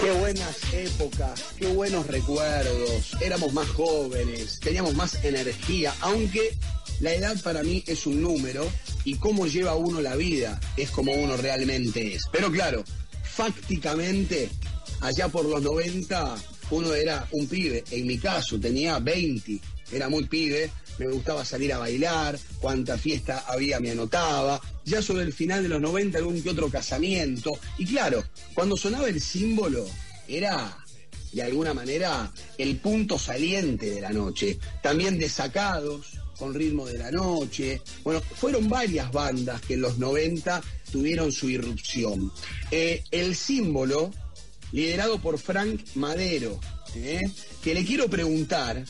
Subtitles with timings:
[0.00, 3.16] Qué buenas épocas, qué buenos recuerdos.
[3.20, 6.56] Éramos más jóvenes, teníamos más energía, aunque
[7.00, 8.68] la edad para mí es un número
[9.04, 12.24] y cómo lleva uno la vida es como uno realmente es.
[12.32, 12.84] Pero claro,
[13.22, 14.48] fácticamente,
[15.00, 16.36] allá por los 90,
[16.70, 17.84] uno era un pibe.
[17.90, 19.60] En mi caso, tenía 20,
[19.92, 25.24] era muy pibe me gustaba salir a bailar, cuánta fiesta había me anotaba, ya sobre
[25.24, 28.24] el final de los 90 algún que otro casamiento, y claro,
[28.54, 29.86] cuando sonaba el símbolo
[30.26, 30.76] era
[31.32, 37.10] de alguna manera el punto saliente de la noche, también desacados con ritmo de la
[37.10, 42.32] noche, bueno, fueron varias bandas que en los 90 tuvieron su irrupción.
[42.70, 44.12] Eh, el símbolo,
[44.72, 46.60] liderado por Frank Madero,
[46.94, 47.28] eh,
[47.62, 48.84] que le quiero preguntar,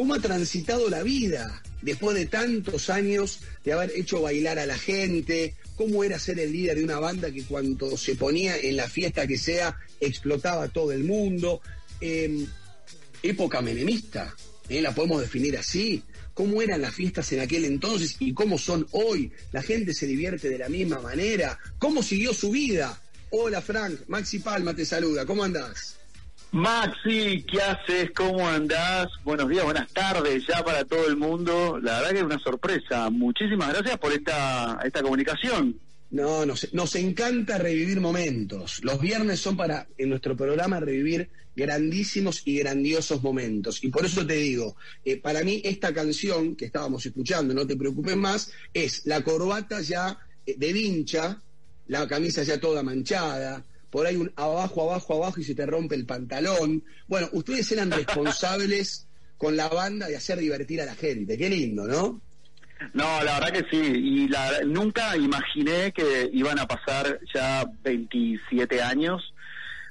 [0.00, 4.78] cómo ha transitado la vida después de tantos años de haber hecho bailar a la
[4.78, 8.88] gente, cómo era ser el líder de una banda que cuando se ponía en la
[8.88, 11.60] fiesta que sea, explotaba todo el mundo.
[12.00, 12.46] Em,
[13.22, 14.34] época menemista,
[14.70, 14.80] ¿eh?
[14.80, 16.02] la podemos definir así.
[16.32, 19.30] ¿Cómo eran las fiestas en aquel entonces y cómo son hoy?
[19.52, 21.58] La gente se divierte de la misma manera.
[21.78, 22.98] ¿Cómo siguió su vida?
[23.28, 25.99] Hola Frank, Maxi Palma te saluda, ¿cómo andás?
[26.52, 28.10] Maxi, ¿qué haces?
[28.10, 29.06] ¿Cómo andás?
[29.22, 31.78] Buenos días, buenas tardes ya para todo el mundo.
[31.80, 33.08] La verdad que es una sorpresa.
[33.08, 35.78] Muchísimas gracias por esta, esta comunicación.
[36.10, 38.82] No, nos, nos encanta revivir momentos.
[38.82, 43.84] Los viernes son para, en nuestro programa, revivir grandísimos y grandiosos momentos.
[43.84, 47.76] Y por eso te digo, eh, para mí esta canción que estábamos escuchando, no te
[47.76, 51.40] preocupes más, es la corbata ya eh, de vincha,
[51.86, 55.94] la camisa ya toda manchada, por ahí un abajo, abajo, abajo y se te rompe
[55.94, 56.84] el pantalón.
[57.08, 59.06] Bueno, ustedes eran responsables
[59.36, 61.36] con la banda de hacer divertir a la gente.
[61.36, 62.20] Qué lindo, ¿no?
[62.94, 63.92] No, la verdad que sí.
[63.94, 69.34] Y la, nunca imaginé que iban a pasar ya 27 años,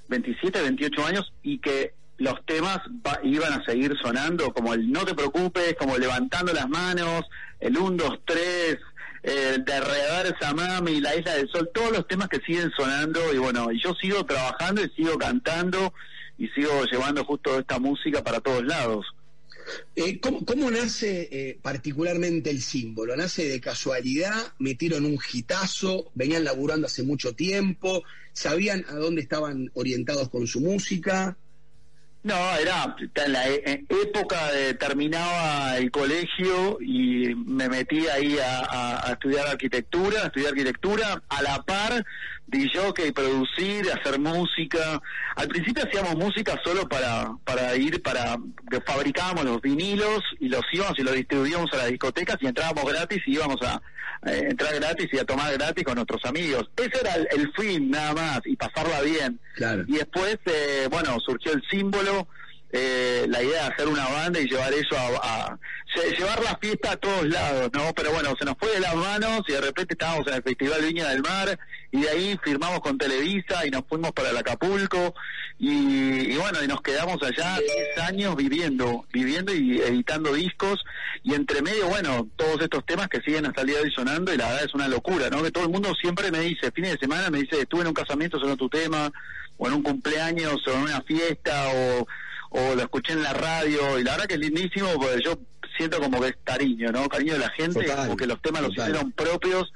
[0.07, 2.79] 27, 28 años y que los temas
[3.23, 7.25] iban a seguir sonando como el No te preocupes, como levantando las manos,
[7.59, 8.77] el 1, 2, 3,
[9.23, 13.37] eh, de Reversa Mami, La Isla del Sol, todos los temas que siguen sonando y
[13.37, 15.93] bueno, yo sigo trabajando y sigo cantando
[16.37, 19.05] y sigo llevando justo esta música para todos lados.
[19.95, 23.15] Eh, ¿cómo, nace eh, particularmente el símbolo?
[23.15, 24.53] ¿Nace de casualidad?
[24.57, 26.11] ¿Metieron un gitazo?
[26.15, 28.03] ¿Venían laburando hace mucho tiempo?
[28.33, 31.37] ¿Sabían a dónde estaban orientados con su música?
[32.21, 39.11] No, era en la e, época de terminaba el colegio y me metí ahí a,
[39.11, 42.05] estudiar arquitectura, a estudiar arquitectura, a la par
[42.49, 45.01] de producir, hacer música.
[45.35, 48.37] Al principio hacíamos música solo para, para ir, para
[48.69, 52.91] que fabricábamos los vinilos y los íbamos y los distribuíamos a las discotecas y entrábamos
[52.91, 53.81] gratis y íbamos a,
[54.23, 56.69] entrar gratis y a tomar gratis con nuestros amigos.
[56.75, 59.39] Ese era el, fin nada más y pasarla bien.
[59.87, 62.08] Y después, eh, bueno, surgió el símbolo
[62.71, 65.57] eh, la idea de hacer una banda y llevar eso a,
[66.17, 67.93] llevar la fiesta a todos lados, ¿no?
[67.95, 70.81] Pero bueno, se nos fue de las manos y de repente estábamos en el Festival
[70.83, 71.57] Viña del Mar
[71.91, 75.15] y de ahí firmamos con Televisa y nos fuimos para el Acapulco
[75.57, 80.79] y, bueno, y nos quedamos allá 10 años viviendo, viviendo y editando discos
[81.23, 84.31] y entre medio, bueno, todos estos temas que siguen hasta el día de hoy sonando
[84.33, 85.41] y la verdad es una locura, ¿no?
[85.41, 87.93] Que todo el mundo siempre me dice, fines de semana me dice, estuve en un
[87.93, 89.11] casamiento, sonó tu tema,
[89.57, 92.07] o en un cumpleaños, o en una fiesta, o
[92.49, 95.39] o lo escuché en la radio y la verdad que es lindísimo porque yo
[95.77, 97.07] siento como que es cariño, ¿no?
[97.07, 99.71] Cariño de la gente, como que los temas los hicieron propios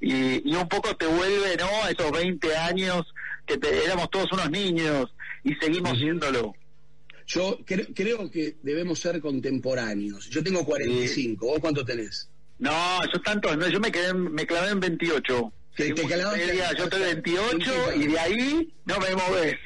[0.00, 1.84] y, y un poco te vuelve, ¿no?
[1.84, 3.06] A esos 20 años
[3.46, 5.12] que éramos todos unos niños
[5.44, 6.54] y seguimos siéndolo.
[7.26, 10.28] Yo creo que debemos ser contemporáneos.
[10.30, 12.28] Yo tengo 45, ¿vos cuánto tenés?
[12.58, 15.52] No, yo tanto, no, yo me quedé, me clavé en 28.
[15.76, 19.56] ¿Te, te yo estoy 28 y de ahí no me moves.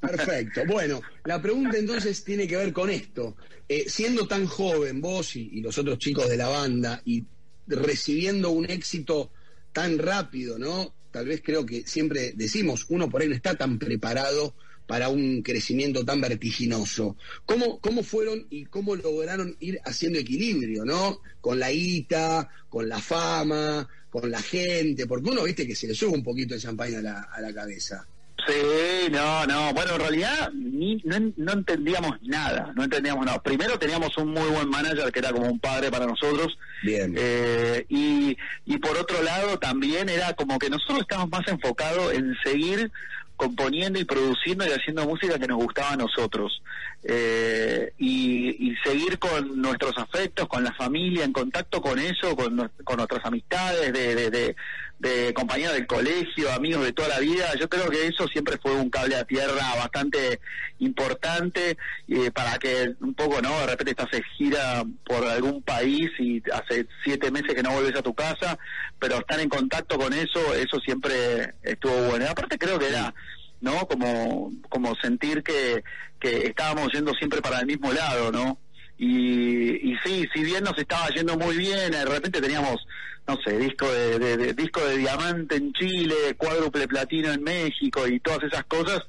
[0.00, 0.62] Perfecto.
[0.66, 3.36] Bueno, la pregunta entonces tiene que ver con esto.
[3.68, 7.24] Eh, siendo tan joven vos y, los otros chicos de la banda y
[7.66, 9.32] recibiendo un éxito
[9.72, 10.94] tan rápido, ¿no?
[11.10, 14.54] Tal vez creo que siempre decimos, uno por ahí no está tan preparado
[14.86, 17.16] para un crecimiento tan vertiginoso.
[17.44, 21.20] ¿Cómo, ¿Cómo fueron y cómo lograron ir haciendo equilibrio, ¿no?
[21.40, 25.94] Con la guita, con la fama, con la gente, porque uno, viste, que se le
[25.94, 28.06] sube un poquito de champaña a la, a la cabeza.
[28.48, 29.74] Sí, no, no.
[29.74, 33.42] Bueno, en realidad ni, no, entendíamos nada, no entendíamos nada.
[33.42, 36.56] Primero teníamos un muy buen manager que era como un padre para nosotros.
[36.82, 37.14] Bien.
[37.18, 42.34] Eh, y, y por otro lado también era como que nosotros estábamos más enfocados en
[42.42, 42.90] seguir
[43.38, 46.60] componiendo y produciendo y haciendo música que nos gustaba a nosotros.
[47.04, 52.96] Eh, y, seguir con nuestros afectos, con la familia, en contacto con eso, con, con
[52.96, 54.56] nuestras amistades de, de,
[54.98, 57.54] de, compañeros del colegio, amigos de toda la vida.
[57.58, 60.40] Yo creo que eso siempre fue un cable a tierra bastante
[60.78, 61.76] importante
[62.08, 63.60] eh, para que un poco, ¿no?
[63.60, 67.96] De repente estás en gira por algún país y hace siete meses que no vuelves
[67.96, 68.58] a tu casa,
[68.98, 72.24] pero estar en contacto con eso, eso siempre estuvo bueno.
[72.24, 73.14] Y aparte creo que era
[73.60, 73.86] ¿no?
[73.86, 75.82] Como, como sentir que,
[76.20, 78.58] que estábamos yendo siempre para el mismo lado, ¿no?
[78.98, 82.84] Y, y sí, si bien nos estaba yendo muy bien, de repente teníamos,
[83.26, 88.42] no sé, disco de, disco de diamante en Chile, cuádruple platino en México y todas
[88.42, 89.00] esas cosas,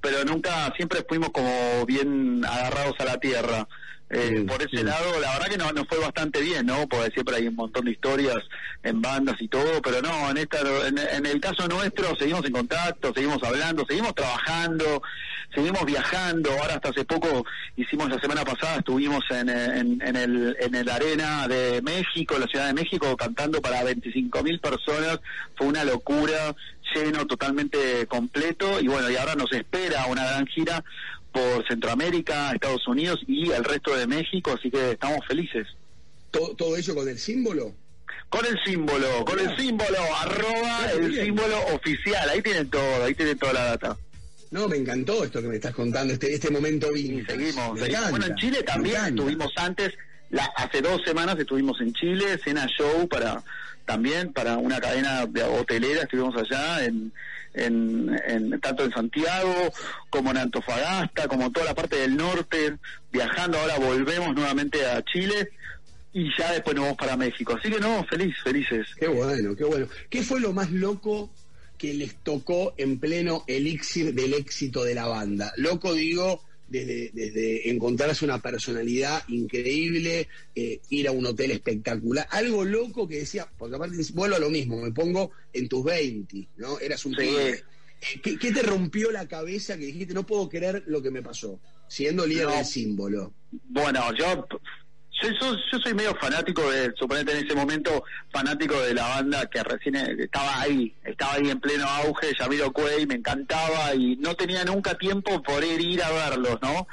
[0.00, 3.66] pero nunca, siempre fuimos como bien agarrados a la tierra.
[4.10, 6.86] Eh, por ese lado, la verdad que nos no fue bastante bien, ¿no?
[6.86, 8.36] Porque siempre hay un montón de historias
[8.82, 13.12] en bandas y todo, pero no, en esta, en, el caso nuestro seguimos en contacto,
[13.14, 15.02] seguimos hablando, seguimos trabajando,
[15.54, 16.50] seguimos viajando.
[16.52, 17.44] Ahora hasta hace poco
[17.76, 22.66] hicimos la semana pasada, estuvimos en, en, el, en el arena de México, la Ciudad
[22.66, 25.18] de México, cantando para 25 mil personas.
[25.56, 26.54] Fue una locura,
[26.94, 28.80] lleno, totalmente completo.
[28.80, 30.84] Y bueno, y ahora nos espera una gran gira
[31.34, 35.66] por Centroamérica, Estados Unidos y el resto de México, así que estamos felices.
[36.30, 37.74] ¿Todo, todo ello con el símbolo?
[38.28, 43.36] Con el símbolo, con el símbolo, arroba el símbolo oficial, ahí tienen todo, ahí tienen
[43.36, 43.96] toda la data.
[44.52, 47.52] No, me encantó esto que me estás contando, este, este momento vintage.
[47.52, 49.92] seguimos, Bueno, en Chile también estuvimos antes,
[50.30, 53.42] la, hace dos semanas estuvimos en Chile, cena show para
[53.84, 57.12] también para una cadena de hotelera, estuvimos allá en
[57.54, 59.72] en, tanto en Santiago
[60.10, 62.76] como en Antofagasta, como toda la parte del norte,
[63.12, 65.50] viajando, ahora volvemos nuevamente a Chile
[66.12, 67.56] y ya después nos vamos para México.
[67.58, 68.86] Así que no, feliz, felices.
[68.98, 69.86] Qué bueno, qué bueno.
[70.10, 71.30] ¿Qué fue lo más loco
[71.78, 75.52] que les tocó en pleno elixir del éxito de la banda?
[75.56, 76.42] Loco digo
[76.74, 83.18] desde, desde encontrarse una personalidad increíble, eh, ir a un hotel espectacular, algo loco que
[83.18, 86.80] decía, porque aparte vuelvo a lo mismo, me pongo en tus 20, ¿no?
[86.80, 87.62] Eras un eh,
[88.22, 92.26] ¿qué, te rompió la cabeza que dijiste, no puedo creer lo que me pasó, siendo
[92.26, 93.34] líder del símbolo?
[93.52, 94.46] Bueno, yo
[95.22, 99.96] yo, soy medio fanático de, suponete en ese momento, fanático de la banda que recién
[99.96, 104.96] estaba ahí, estaba ahí en pleno auge, Yamiro Cuey, me encantaba y no tenía nunca
[104.96, 106.86] tiempo por ir a verlos, ¿no?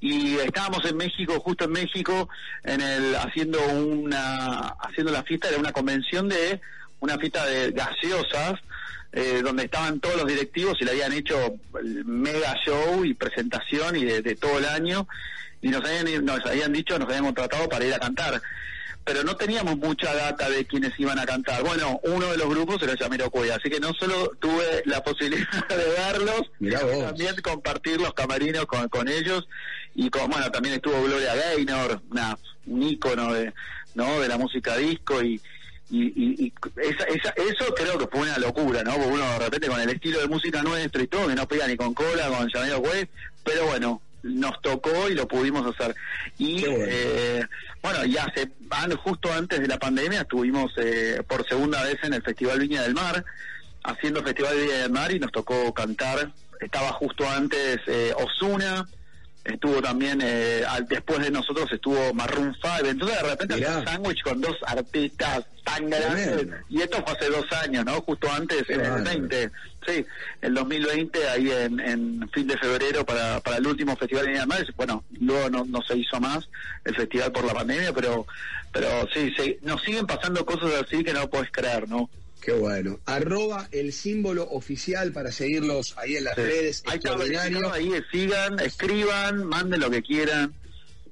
[0.00, 2.30] y estábamos en México, justo en México,
[2.64, 6.58] en el haciendo una haciendo la fiesta de una convención de
[7.00, 8.54] una fiesta de gaseosas
[9.12, 14.04] eh, donde estaban todos los directivos y le habían hecho mega show y presentación y
[14.06, 15.06] de todo el año
[15.62, 18.40] y nos habían, nos habían dicho, nos habían contratado para ir a cantar.
[19.04, 21.62] Pero no teníamos mucha data de quiénes iban a cantar.
[21.62, 25.76] Bueno, uno de los grupos era Yamiroquai, así que no solo tuve la posibilidad de
[25.76, 29.48] verlos, sino también compartir los camarinos con, con ellos.
[29.94, 33.52] Y con, bueno, también estuvo Gloria Gaynor, una, un ícono de,
[33.94, 34.20] ¿no?
[34.20, 35.40] de la música disco y,
[35.90, 38.94] y, y, esa, esa, eso creo que fue una locura, ¿no?
[38.94, 41.66] Porque uno de repente con el estilo de música nuestro y todo, que no pega
[41.66, 42.82] ni con cola, con Yamiro
[43.42, 45.94] pero bueno, nos tocó y lo pudimos hacer.
[46.38, 46.84] Y bueno.
[46.88, 47.46] Eh,
[47.82, 48.50] bueno, y hace,
[49.02, 52.94] justo antes de la pandemia estuvimos eh, por segunda vez en el Festival Viña del
[52.94, 53.24] Mar,
[53.82, 56.30] haciendo Festival Viña del Mar y nos tocó cantar.
[56.60, 58.86] Estaba justo antes eh, Osuna,
[59.44, 64.40] estuvo también, eh, después de nosotros estuvo Maroon 5, entonces de repente un sándwich con
[64.40, 68.00] dos artistas tan grandes, y esto fue hace dos años, ¿no?
[68.02, 69.50] Justo antes, en el 20,
[69.86, 70.06] sí,
[70.42, 75.04] el 2020, ahí en, fin de febrero para, para el último festival de Mar, bueno,
[75.20, 76.48] luego no, no se hizo más
[76.84, 78.26] el festival por la pandemia, pero
[78.72, 82.08] pero sí, sí, nos siguen pasando cosas así que no puedes creer, ¿no?
[82.40, 83.00] Qué bueno.
[83.04, 86.82] Arroba el símbolo oficial para seguirlos ahí en las redes.
[86.86, 86.98] Ahí
[87.72, 90.54] ahí sigan, escriban, manden lo que quieran.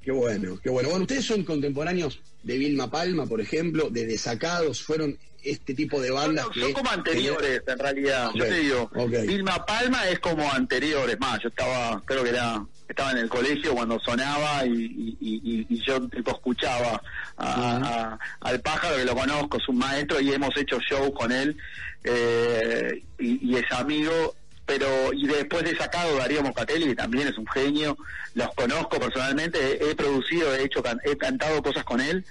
[0.03, 0.89] Qué bueno, qué bueno.
[0.89, 6.11] Bueno, ustedes son contemporáneos de Vilma Palma, por ejemplo, de Desacados, fueron este tipo de
[6.11, 6.47] bandas.
[6.59, 8.31] Son como anteriores, en realidad.
[8.35, 8.91] Yo te digo,
[9.27, 11.19] Vilma Palma es como anteriores.
[11.21, 16.01] Más, yo estaba, creo que era estaba en el colegio cuando sonaba y, y, yo
[16.09, 17.01] tipo escuchaba
[17.37, 21.57] al pájaro que lo conozco, es un maestro y hemos hecho show con él
[22.05, 27.47] eh, y, es amigo pero y después de sacado Darío Moscatelli que también es un
[27.47, 27.97] genio
[28.35, 32.25] los conozco personalmente he, producido he hecho he cantado cosas con él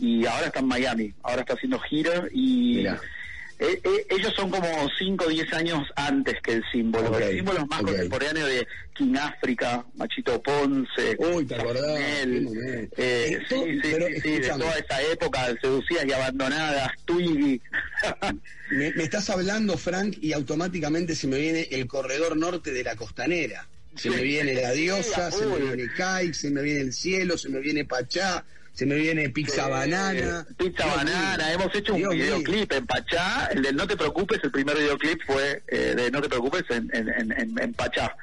[0.00, 2.86] y ahora está en Miami ahora está haciendo gira y
[3.62, 4.66] eh, eh, ellos son como
[4.98, 7.10] 5 o 10 años antes que el símbolo.
[7.10, 7.88] Ok, el símbolo es más ok.
[7.88, 14.06] contemporáneo de King África, Machito Ponce, Uy, te acordás, Chanel, eh, Eh, sí, sí, pero
[14.06, 17.60] sí, sí, de toda esa época, seducidas y abandonadas, Twiggy.
[18.70, 22.96] Me, me estás hablando, Frank, y automáticamente se me viene el corredor norte de la
[22.96, 23.68] costanera.
[23.96, 24.10] Se Sí.
[24.10, 27.48] me viene la diosa, Sí, se me viene Kai, se me viene el cielo, se
[27.50, 28.42] me viene Pachá,
[28.74, 30.46] se me viene pizza banana.
[30.56, 31.54] Pizza Dios banana, mío.
[31.54, 32.10] hemos hecho un mío.
[32.10, 36.22] videoclip en Pachá, el del No te preocupes, el primer videoclip fue eh, de No
[36.22, 38.14] te preocupes en, en, en, en- Pachá.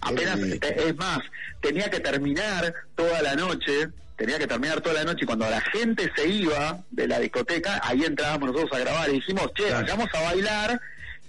[0.00, 1.20] Apenas, eh, es más,
[1.62, 5.62] tenía que terminar toda la noche, tenía que terminar toda la noche y cuando la
[5.62, 9.80] gente se iba de la discoteca, ahí entrábamos nosotros a grabar y dijimos, che, Claro.
[9.86, 10.80] vayamos a bailar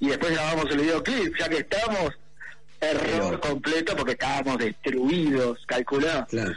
[0.02, 2.12] y después grabamos el videoclip, ya que estamos,
[2.82, 6.28] error completo porque estábamos destruidos, calculá.
[6.30, 6.54] Claro.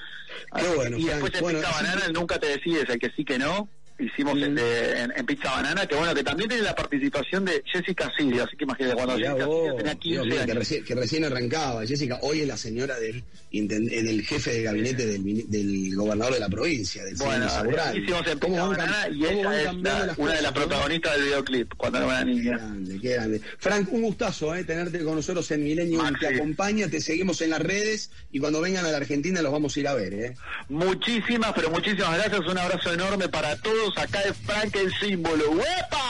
[0.56, 1.14] Qué bueno, y Frank.
[1.22, 3.68] después en Bueno, Pizza así Banana, nunca te decides, el que sí que no.
[3.98, 4.42] Hicimos Mm.
[4.44, 8.12] el de- en, en Pizza Banana, que bueno, que también tiene la participación de Jessica
[8.16, 10.94] Sirio, así que imagínate, cuando Mirá Jessica vos, tenía Dios 15 mío, que, recién, que
[10.94, 11.84] recién arrancaba.
[11.86, 17.02] Jessica, hoy es la señora del, del jefe de gabinete del, gobernador de la provincia,
[17.04, 20.52] del señor Bueno, hicimos en ¿Cómo Pizza Banana y ella es la- una de las
[20.52, 20.54] no?
[20.54, 22.56] protagonistas del videoclip, cuando era una Qué niña.
[22.58, 23.40] grande, qué grande.
[23.58, 26.02] Frank, un gustazo eh, tenerte con nosotros en Milenio.
[26.02, 26.20] Maxi.
[26.20, 29.76] Te acompaña, te seguimos en las redes y cuando vengan a la Argentina los vamos
[29.76, 30.14] a ir a ver.
[30.14, 30.34] Eh.
[30.68, 32.40] Muchísimas, pero muchísimas gracias.
[32.46, 33.87] Un abrazo enorme para todos.
[33.96, 35.50] Acá es Frank el símbolo.
[35.52, 36.08] ¡Uepa!